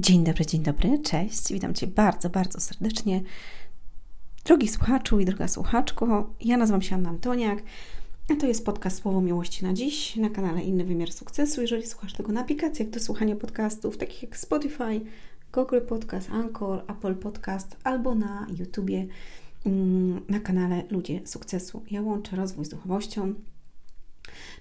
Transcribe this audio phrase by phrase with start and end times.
[0.00, 1.52] Dzień dobry, dzień dobry, cześć.
[1.52, 3.22] Witam Cię bardzo, bardzo serdecznie.
[4.44, 7.62] Drogi słuchaczu i droga słuchaczko, ja nazywam się Anna Antoniak,
[8.28, 11.60] a to jest podcast Słowo Miłości na dziś na kanale Inny Wymiar Sukcesu.
[11.60, 15.00] Jeżeli słuchasz tego na aplikacjach do słuchania podcastów, takich jak Spotify,
[15.52, 19.06] Google Podcast, Anchor, Apple Podcast albo na YouTubie
[19.66, 21.82] mm, na kanale Ludzie Sukcesu.
[21.90, 23.34] Ja łączę rozwój z duchowością,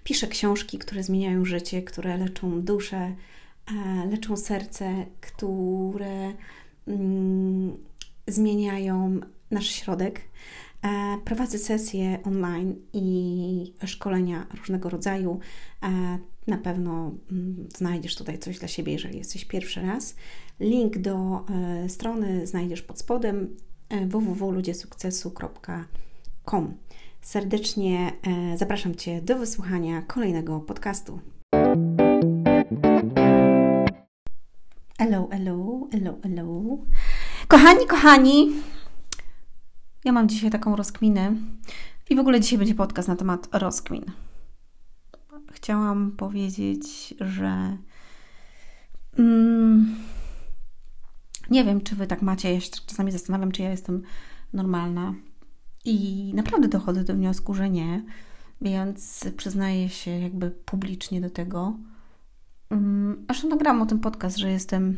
[0.03, 3.15] piszę książki, które zmieniają życie, które leczą duszę,
[4.11, 6.33] leczą serce, które
[6.87, 7.77] mm,
[8.27, 9.19] zmieniają
[9.51, 10.21] nasz środek.
[10.81, 15.39] E, prowadzę sesje online i szkolenia różnego rodzaju.
[15.83, 20.15] E, na pewno mm, znajdziesz tutaj coś dla siebie, jeżeli jesteś pierwszy raz.
[20.59, 21.45] Link do
[21.87, 23.55] strony znajdziesz pod spodem
[24.07, 26.73] www.ludziesukcesu.com.
[27.21, 28.11] Serdecznie
[28.55, 31.19] zapraszam Cię do wysłuchania kolejnego podcastu.
[34.99, 36.77] Hello, hello, hello, hello.
[37.47, 38.51] Kochani, kochani,
[40.05, 41.35] ja mam dzisiaj taką rozkminę
[42.09, 44.05] i w ogóle dzisiaj będzie podcast na temat rozkmin.
[45.51, 47.77] Chciałam powiedzieć, że
[49.17, 49.95] mm,
[51.49, 52.53] nie wiem, czy Wy tak macie.
[52.53, 54.01] Ja czasami zastanawiam, czy ja jestem
[54.53, 55.13] normalna.
[55.85, 58.03] I naprawdę dochodzę do wniosku, że nie,
[58.61, 61.77] więc przyznaję się jakby publicznie do tego
[63.27, 64.95] Aż nagrałam o tym podcast, że jestem.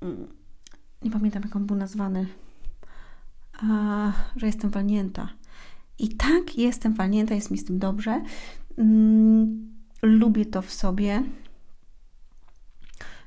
[0.00, 0.28] Mm,
[1.02, 2.26] nie pamiętam, jak on był nazwany.
[3.52, 5.28] A, że jestem walnięta.
[5.98, 8.22] I tak, jestem walnięta, jest mi z tym dobrze.
[8.76, 9.72] Um,
[10.02, 11.22] lubię to w sobie.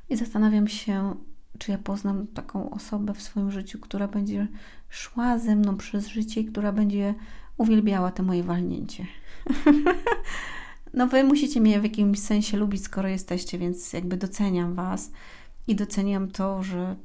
[0.10, 1.16] I zastanawiam się,
[1.58, 4.48] czy ja poznam taką osobę w swoim życiu, która będzie
[4.90, 7.14] szła ze mną przez życie i która będzie
[7.58, 9.06] uwielbiała te moje walnięcie.
[10.96, 15.12] no wy musicie mnie w jakimś sensie lubić, skoro jesteście, więc jakby doceniam was
[15.68, 16.96] i doceniam to, że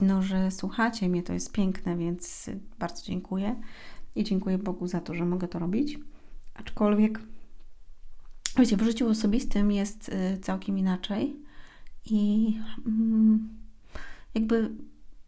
[0.00, 3.56] no, że słuchacie mnie, to jest piękne, więc bardzo dziękuję
[4.14, 5.98] i dziękuję Bogu za to, że mogę to robić.
[6.54, 7.20] Aczkolwiek,
[8.58, 11.36] wiecie, w życiu osobistym jest y, całkiem inaczej
[12.04, 12.52] i
[12.86, 13.48] mm,
[14.34, 14.70] jakby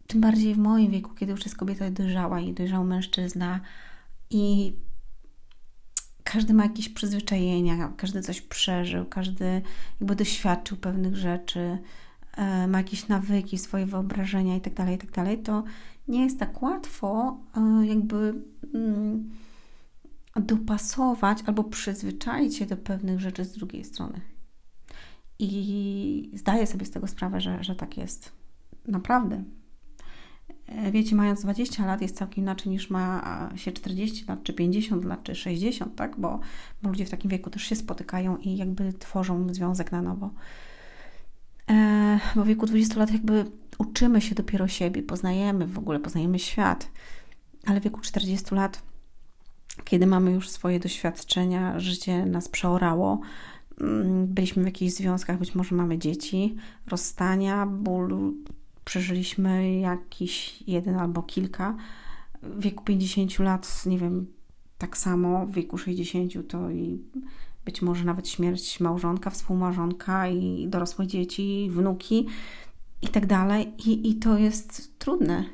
[0.07, 3.59] tym bardziej w moim wieku, kiedy już jest kobieta dojrzała i dojrzał mężczyzna
[4.29, 4.73] i
[6.31, 9.61] każdy ma jakieś przyzwyczajenia, każdy coś przeżył, każdy
[9.99, 11.77] jakby doświadczył pewnych rzeczy,
[12.37, 15.63] e, ma jakieś nawyki, swoje wyobrażenia itd., tak itd., tak to
[16.07, 18.33] nie jest tak łatwo e, jakby
[18.73, 19.29] mm,
[20.35, 24.21] dopasować albo przyzwyczaić się do pewnych rzeczy z drugiej strony.
[25.39, 28.31] I zdaję sobie z tego sprawę, że, że tak jest.
[28.87, 29.43] Naprawdę.
[30.67, 35.05] E, wiecie, mając 20 lat jest całkiem inaczej niż ma się 40 lat, czy 50
[35.05, 36.19] lat, czy 60, tak?
[36.19, 36.39] Bo,
[36.83, 40.29] bo ludzie w takim wieku też się spotykają i jakby tworzą związek na nowo.
[41.69, 43.45] E, bo w wieku 20 lat jakby
[43.77, 46.91] uczymy się dopiero siebie, poznajemy w ogóle, poznajemy świat,
[47.65, 48.81] ale w wieku 40 lat,
[49.85, 53.19] kiedy mamy już swoje doświadczenia, życie nas przeorało,
[53.81, 56.55] mm, byliśmy w jakichś związkach, być może mamy dzieci,
[56.87, 58.33] rozstania, ból,
[58.87, 61.75] przeżyliśmy jakiś jeden albo kilka.
[62.43, 64.27] W wieku 50 lat, nie wiem,
[64.77, 67.01] tak samo, w wieku 60 to i
[67.65, 72.27] być może nawet śmierć małżonka, współmałżonka i dorosłe dzieci, wnuki
[73.01, 73.73] i tak dalej.
[73.89, 75.45] I, i to jest trudne.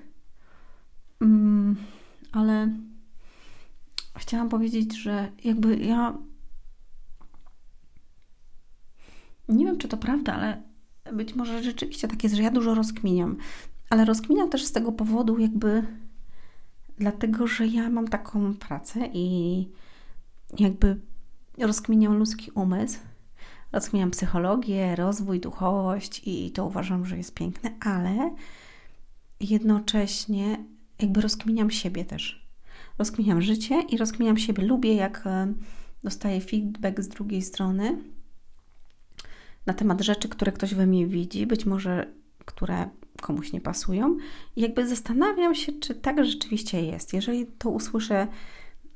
[1.22, 1.76] Um,
[2.32, 2.74] ale
[4.18, 6.18] chciałam powiedzieć, że jakby ja
[9.50, 10.73] nie wiem, czy to prawda, ale
[11.14, 13.38] być może rzeczywiście tak jest, że ja dużo rozkminiam,
[13.90, 15.84] ale rozkminiam też z tego powodu, jakby
[16.98, 19.68] dlatego, że ja mam taką pracę i
[20.60, 21.00] jakby
[21.58, 23.00] rozkminiam ludzki umysł,
[23.72, 28.36] rozkminiam psychologię, rozwój, duchowość i to uważam, że jest piękne, ale
[29.40, 30.66] jednocześnie
[31.00, 32.50] jakby rozkminiam siebie też.
[32.98, 34.64] Rozkminiam życie i rozkminiam siebie.
[34.64, 35.54] Lubię, jak e,
[36.04, 37.98] dostaję feedback z drugiej strony
[39.66, 42.08] na temat rzeczy, które ktoś we mnie widzi, być może
[42.46, 42.90] które
[43.22, 44.18] komuś nie pasują.
[44.56, 47.14] I jakby zastanawiam się, czy tak rzeczywiście jest.
[47.14, 48.28] Jeżeli to usłyszę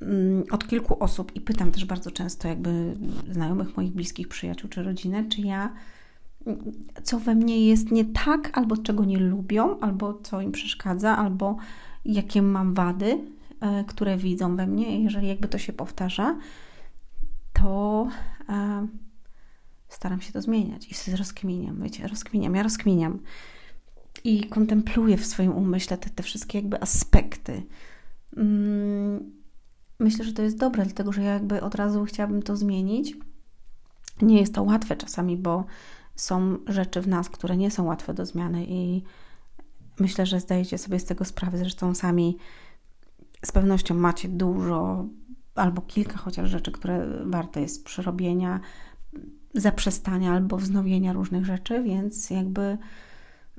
[0.02, 2.96] mm, od kilku osób i pytam też bardzo często jakby
[3.30, 5.74] znajomych moich bliskich przyjaciół czy rodzinę, czy ja
[7.02, 11.56] co we mnie jest nie tak, albo czego nie lubią, albo co im przeszkadza, albo
[12.04, 13.18] jakie mam wady,
[13.60, 15.02] e, które widzą we mnie.
[15.02, 16.38] Jeżeli jakby to się powtarza,
[17.52, 18.08] to
[18.48, 18.86] e,
[19.88, 23.18] staram się to zmieniać i wtedy rozkminiam, wiecie, rozkminiam, ja rozkminiam
[24.24, 27.62] i kontempluję w swoim umyśle te, te wszystkie jakby aspekty.
[28.36, 29.32] Mm,
[30.00, 33.16] myślę, że to jest dobre, dlatego że ja jakby od razu chciałabym to zmienić.
[34.22, 35.64] Nie jest to łatwe czasami, bo
[36.16, 39.02] są rzeczy w nas, które nie są łatwe do zmiany i
[40.00, 41.58] myślę, że zdajecie sobie z tego sprawę.
[41.58, 42.36] Zresztą sami
[43.44, 45.06] z pewnością macie dużo
[45.54, 48.60] albo kilka chociaż rzeczy, które warte jest przerobienia,
[49.60, 52.78] zaprzestania albo wznowienia różnych rzeczy, więc jakby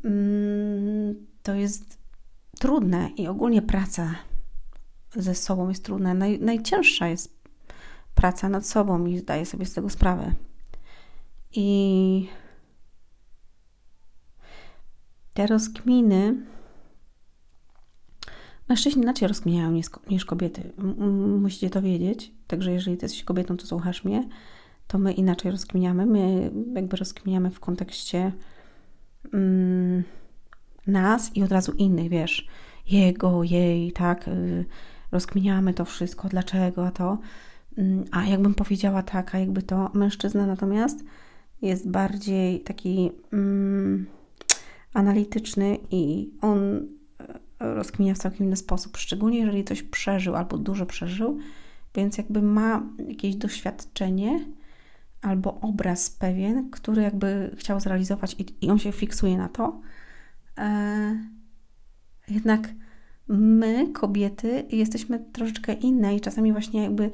[0.04, 1.98] mm, to jest
[2.60, 4.16] trudne i ogólnie praca
[5.16, 6.14] ze sobą jest trudna.
[6.14, 7.40] Naj, najcięższa jest
[8.16, 10.34] praca nad sobą i zdaję sobie z tego sprawę.
[11.52, 12.28] I
[15.34, 16.36] te rozkminy
[18.70, 20.74] mężczyźni inaczej rozkminiają niż, niż kobiety.
[21.40, 22.32] Musicie to wiedzieć.
[22.48, 24.30] Także jeżeli jesteś kobietą, to słuchasz mnie,
[24.90, 26.06] to my inaczej rozkminiamy.
[26.06, 28.32] My jakby rozkminiamy w kontekście
[29.34, 30.04] mm,
[30.88, 32.48] nas i od razu innych, wiesz,
[32.88, 34.66] jego, jej, tak, y,
[35.12, 37.18] rozkminiamy to wszystko, dlaczego, a to,
[37.78, 41.04] mm, a jakbym powiedziała tak, a jakby to mężczyzna natomiast
[41.62, 44.06] jest bardziej taki mm,
[44.94, 46.88] analityczny i on
[47.60, 51.40] e, rozkminia w całkiem inny sposób, szczególnie jeżeli coś przeżył albo dużo przeżył,
[51.96, 54.46] więc jakby ma jakieś doświadczenie
[55.22, 59.82] albo obraz pewien, który jakby chciał zrealizować i, i on się fiksuje na to.
[60.58, 61.20] E,
[62.28, 62.70] jednak
[63.28, 67.12] my, kobiety, jesteśmy troszeczkę inne i czasami właśnie jakby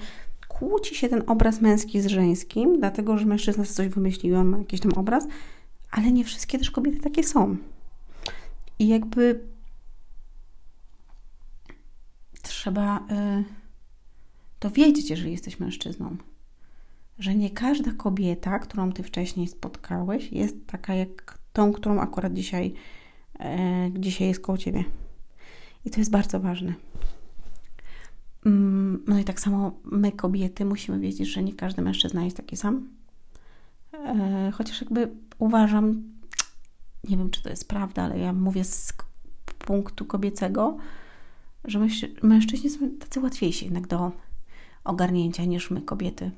[0.48, 4.80] kłóci się ten obraz męski z żeńskim, dlatego że mężczyzna coś wymyślił, on ma jakiś
[4.80, 5.28] tam obraz,
[5.92, 7.58] ale nie wszystkie też kobiety takie są.
[8.80, 9.40] I jakby
[12.42, 13.44] trzeba y,
[14.60, 16.18] to wiedzieć, jeżeli jesteś mężczyzną,
[17.20, 22.74] że nie każda kobieta, którą ty wcześniej spotkałeś, jest taka jak tą, którą akurat dzisiaj,
[23.36, 24.84] y, dzisiaj jest koło ciebie.
[25.86, 26.74] I to jest bardzo ważne.
[28.46, 32.58] Mm, no i tak samo my, kobiety, musimy wiedzieć, że nie każdy mężczyzna jest taki
[32.58, 32.90] sam.
[33.94, 36.04] E, chociaż jakby uważam,
[37.10, 38.94] nie wiem czy to jest prawda, ale ja mówię z
[39.58, 40.78] punktu kobiecego,
[41.64, 41.80] że
[42.24, 44.12] mężczyźni są tacy łatwiejsi jednak do
[44.84, 46.32] ogarnięcia niż my, kobiety.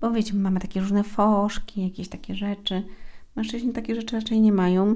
[0.00, 2.82] Bo wiecie, my mamy takie różne foszki, jakieś takie rzeczy.
[3.36, 4.94] Mężczyźni takie rzeczy raczej nie mają.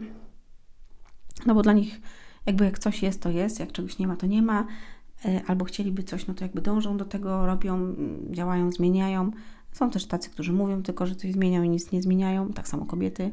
[1.47, 2.01] No bo dla nich
[2.47, 4.67] jakby jak coś jest, to jest, jak czegoś nie ma, to nie ma.
[5.25, 7.95] E, albo chcieliby coś, no to jakby dążą do tego, robią,
[8.31, 9.31] działają, zmieniają.
[9.73, 12.87] Są też tacy, którzy mówią tylko, że coś zmieniają i nic nie zmieniają, tak samo
[12.87, 13.31] kobiety,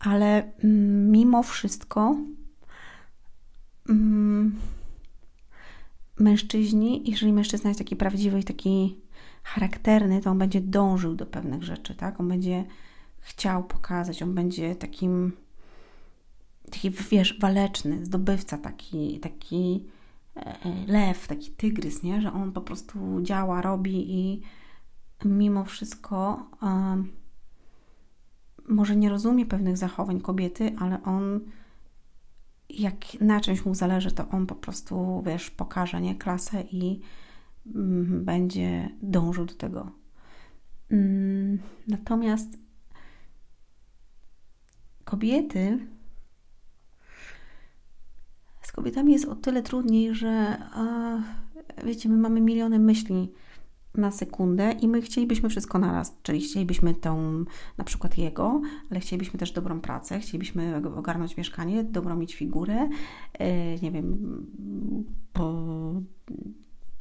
[0.00, 2.16] ale mm, mimo wszystko
[3.88, 4.56] mm,
[6.18, 9.00] mężczyźni, jeżeli mężczyzna jest taki prawdziwy i taki
[9.46, 12.20] charakterny, to on będzie dążył do pewnych rzeczy, tak?
[12.20, 12.64] On będzie
[13.20, 15.32] chciał pokazać, on będzie takim
[16.70, 19.84] taki, wiesz, waleczny, zdobywca, taki, taki
[20.36, 22.20] E, lew, taki tygrys, nie?
[22.20, 24.42] że on po prostu działa, robi i
[25.24, 27.12] mimo wszystko um,
[28.68, 31.40] może nie rozumie pewnych zachowań kobiety, ale on
[32.70, 37.00] jak na czymś mu zależy, to on po prostu, wiesz, pokaże nie klasę i
[38.24, 39.90] będzie dążył do tego.
[40.90, 41.58] Mm,
[41.88, 42.58] natomiast
[45.04, 45.78] kobiety
[48.62, 50.56] z kobietami jest o tyle trudniej, że
[51.84, 53.32] wiecie, my mamy miliony myśli
[53.94, 57.44] na sekundę i my chcielibyśmy wszystko naraz, czyli chcielibyśmy tą,
[57.78, 62.88] na przykład jego, ale chcielibyśmy też dobrą pracę, chcielibyśmy ogarnąć mieszkanie, dobrą mieć figurę,
[63.40, 63.46] yy,
[63.82, 64.18] nie wiem,
[65.32, 65.52] po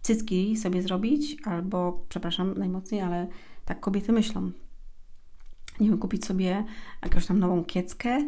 [0.05, 3.27] cycki sobie zrobić, albo, przepraszam najmocniej, ale
[3.65, 4.51] tak kobiety myślą.
[5.79, 6.63] Nie wiem, kupić sobie
[7.03, 8.27] jakąś tam nową kieckę,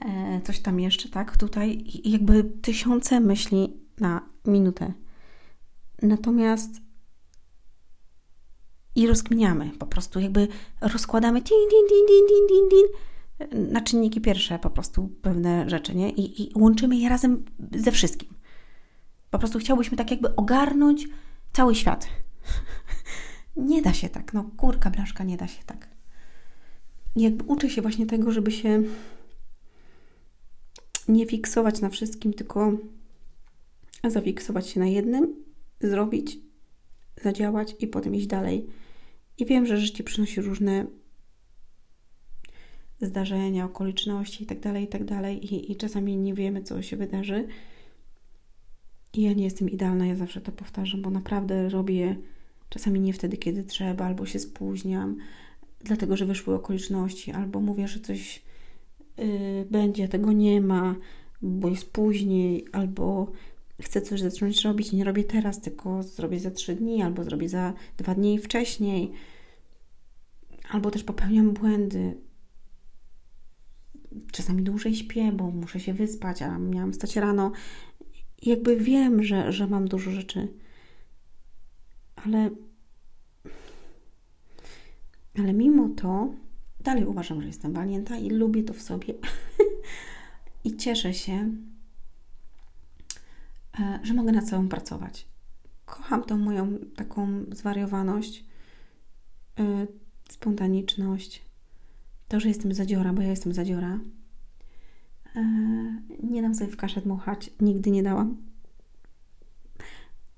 [0.00, 1.36] E, coś tam jeszcze, tak?
[1.36, 4.92] Tutaj jakby tysiące myśli na minutę.
[6.02, 6.70] Natomiast
[8.94, 10.48] i rozkminiamy po prostu, jakby
[10.80, 16.10] rozkładamy din, din, din, din, din, din, na czynniki pierwsze po prostu pewne rzeczy, nie?
[16.10, 17.44] I, I łączymy je razem
[17.76, 18.33] ze wszystkim.
[19.34, 21.08] Po prostu chciałbyśmy tak jakby ogarnąć
[21.52, 22.08] cały świat.
[23.56, 25.88] nie da się tak, no kurka blaszka, nie da się tak.
[27.16, 28.82] I jakby uczę się właśnie tego, żeby się
[31.08, 32.72] nie fiksować na wszystkim, tylko
[34.04, 35.44] zafiksować się na jednym,
[35.80, 36.38] zrobić,
[37.22, 38.66] zadziałać i potem iść dalej.
[39.38, 40.86] I wiem, że życie przynosi różne
[43.00, 45.22] zdarzenia, okoliczności itd., tak itd.
[45.22, 47.48] Tak I, i czasami nie wiemy, co się wydarzy.
[49.14, 52.16] I ja nie jestem idealna, ja zawsze to powtarzam, bo naprawdę robię
[52.68, 55.16] czasami nie wtedy, kiedy trzeba, albo się spóźniam,
[55.80, 58.42] dlatego że wyszły okoliczności, albo mówię, że coś
[59.18, 60.96] Y, będzie, tego nie ma,
[61.42, 63.32] bo jest później, albo
[63.82, 67.72] chcę coś zacząć robić, nie robię teraz, tylko zrobię za trzy dni, albo zrobię za
[67.96, 69.12] dwa dni wcześniej,
[70.70, 72.14] albo też popełniam błędy.
[74.32, 77.52] czasami dłużej śpię, bo muszę się wyspać, a miałam stać rano.
[78.44, 80.48] Jakby wiem, że, że mam dużo rzeczy,
[82.16, 82.50] ale,
[85.38, 86.34] ale mimo to
[86.80, 89.14] dalej uważam, że jestem walnięta i lubię to w sobie.
[90.64, 91.50] I cieszę się,
[93.80, 95.26] e, że mogę nad sobą pracować.
[95.86, 98.44] Kocham tą moją taką zwariowaność,
[99.58, 99.86] yy,
[100.28, 101.42] spontaniczność,
[102.28, 103.98] to, że jestem zadziora, bo ja jestem zadziora.
[105.34, 105.42] Yy,
[106.22, 108.36] nie dam sobie w kaszę dmuchać, nigdy nie dałam.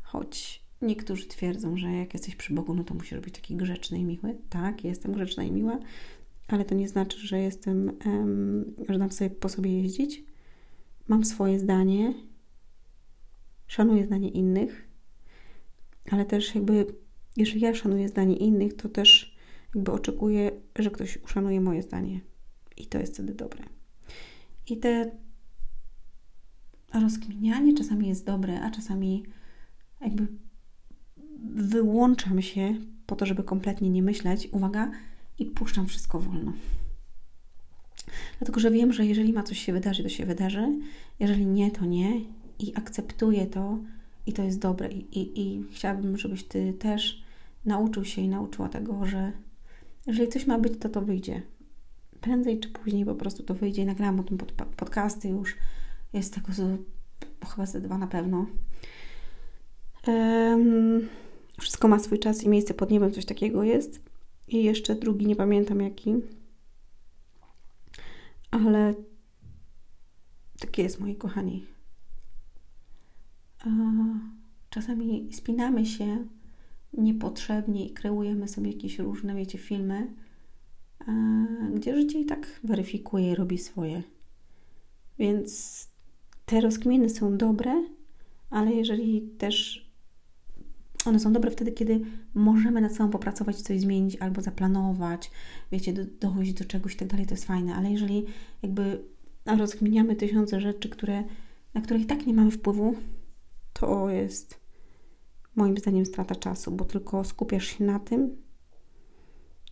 [0.02, 4.04] Choć niektórzy twierdzą, że jak jesteś przy Bogu, no to musisz być taki grzeczny i
[4.04, 4.36] miły.
[4.48, 5.78] Tak, jestem grzeczna i miła,
[6.48, 7.92] ale to nie znaczy, że jestem,
[8.88, 10.22] że dam sobie po sobie jeździć.
[11.08, 12.14] Mam swoje zdanie,
[13.66, 14.88] szanuję zdanie innych,
[16.10, 16.86] ale też jakby,
[17.36, 19.36] jeżeli ja szanuję zdanie innych, to też
[19.74, 22.20] jakby oczekuję, że ktoś uszanuje moje zdanie.
[22.76, 23.75] I to jest wtedy dobre.
[24.66, 25.10] I te
[26.94, 29.24] rozkminianie czasami jest dobre, a czasami
[30.00, 30.26] jakby
[31.54, 32.74] wyłączam się
[33.06, 34.48] po to, żeby kompletnie nie myśleć.
[34.52, 34.90] Uwaga,
[35.38, 36.52] i puszczam wszystko wolno.
[38.38, 40.78] Dlatego, że wiem, że jeżeli ma coś się wydarzy, to się wydarzy.
[41.20, 42.20] Jeżeli nie, to nie.
[42.58, 43.78] I akceptuję to
[44.26, 44.88] i to jest dobre.
[44.88, 47.22] I, i, i chciałabym, żebyś Ty też
[47.64, 49.32] nauczył się i nauczyła tego, że
[50.06, 51.42] jeżeli coś ma być, to to wyjdzie.
[52.26, 53.84] Prędzej czy później po prostu to wyjdzie.
[53.84, 55.56] Nagrałam o tym pod, podcasty już.
[56.12, 56.80] Jest tego z,
[57.48, 58.46] chyba ze dwa na pewno.
[60.06, 61.08] Um,
[61.60, 64.00] wszystko ma swój czas i miejsce pod niebem, coś takiego jest.
[64.48, 66.14] I jeszcze drugi, nie pamiętam jaki.
[68.50, 68.94] Ale
[70.60, 71.66] takie jest, moi kochani.
[74.70, 76.26] Czasami spinamy się
[76.92, 80.14] niepotrzebnie i kreujemy sobie jakieś różne, wiecie, filmy,
[81.86, 84.02] gdzie życie i tak weryfikuje i robi swoje.
[85.18, 85.88] Więc
[86.46, 87.84] te rozkminy są dobre,
[88.50, 89.86] ale jeżeli też
[91.04, 92.00] one są dobre wtedy, kiedy
[92.34, 95.30] możemy nad sobą popracować, coś zmienić albo zaplanować,
[95.72, 98.24] wiecie, do, dojść do czegoś i tak dalej, to jest fajne, ale jeżeli
[98.62, 99.04] jakby
[99.46, 101.24] rozkminiamy tysiące rzeczy, które,
[101.74, 102.94] na które i tak nie mamy wpływu,
[103.72, 104.60] to jest
[105.56, 108.36] moim zdaniem strata czasu, bo tylko skupiasz się na tym,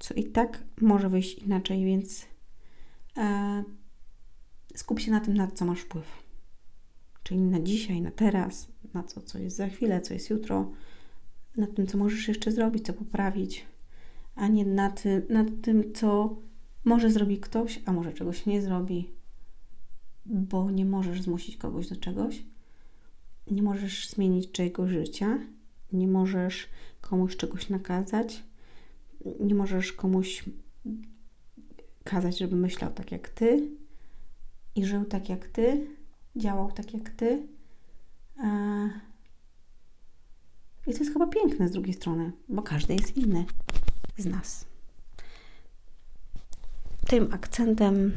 [0.04, 2.26] co i tak może wyjść inaczej, więc
[3.16, 3.64] e,
[4.76, 6.23] skup się na tym, na co masz wpływ.
[7.23, 10.70] Czyli na dzisiaj, na teraz, na co, co jest za chwilę, co jest jutro,
[11.56, 13.66] nad tym, co możesz jeszcze zrobić, co poprawić,
[14.34, 16.37] a nie nad, nad tym, co
[16.84, 19.11] może zrobi ktoś, a może czegoś nie zrobi,
[20.26, 22.44] bo nie możesz zmusić kogoś do czegoś,
[23.50, 25.38] nie możesz zmienić czyjegoś życia,
[25.92, 26.68] nie możesz
[27.00, 28.44] komuś czegoś nakazać,
[29.40, 30.44] nie możesz komuś
[32.04, 33.68] kazać, żeby myślał tak jak ty
[34.75, 35.87] i żył tak jak ty,
[36.37, 37.47] działał tak jak ty.
[40.87, 43.44] I to jest chyba piękne z drugiej strony, bo każdy jest inny
[44.16, 44.66] z nas.
[47.06, 48.12] Tym akcentem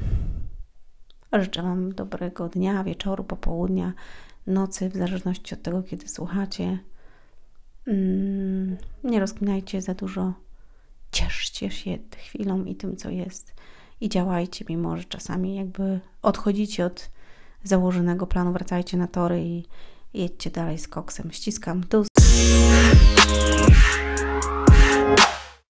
[1.34, 3.94] życzę Wam dobrego dnia, wieczoru, popołudnia,
[4.48, 6.80] nocy, w zależności od tego, kiedy słuchacie.
[7.88, 10.34] Mm, nie rozkminajcie za dużo.
[11.18, 13.54] Cieszcie się chwilą i tym, co jest.
[14.02, 17.10] I działajcie, mimo że czasami jakby odchodzicie od
[17.64, 19.66] założonego planu, wracajcie na tory i
[20.14, 21.32] jedźcie dalej z koksem.
[21.32, 21.84] Ściskam.
[21.90, 22.04] Do